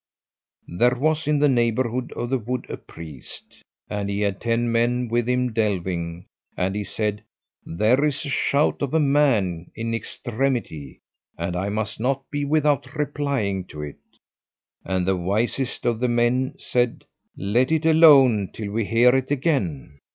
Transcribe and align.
"There 0.79 0.95
was 0.95 1.27
in 1.27 1.37
the 1.37 1.47
neighbourhood 1.47 2.11
of 2.13 2.31
the 2.31 2.39
wood 2.39 2.65
a 2.71 2.77
priest, 2.77 3.61
and 3.87 4.09
he 4.09 4.21
had 4.21 4.41
ten 4.41 4.71
men 4.71 5.07
with 5.09 5.29
him 5.29 5.53
delving, 5.53 6.25
and 6.57 6.73
he 6.75 6.83
said, 6.83 7.23
'There 7.67 8.03
is 8.05 8.25
a 8.25 8.29
shout 8.29 8.81
of 8.81 8.95
a 8.95 8.99
man 8.99 9.69
in 9.75 9.93
extremity 9.93 11.01
and 11.37 11.55
I 11.55 11.69
must 11.69 11.99
not 11.99 12.27
be 12.31 12.43
without 12.45 12.95
replying 12.95 13.65
to 13.65 13.83
it.' 13.83 14.01
And 14.83 15.07
the 15.07 15.15
wisest 15.15 15.85
of 15.85 15.99
the 15.99 16.09
men 16.09 16.55
said, 16.57 17.03
'Let 17.37 17.71
it 17.71 17.85
alone 17.85 18.49
till 18.53 18.71
we 18.71 18.85
hear 18.85 19.15
it 19.15 19.29
again.' 19.29 19.99